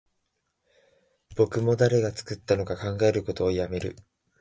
[1.35, 3.95] 僕も誰が作ったのか考えることをやめる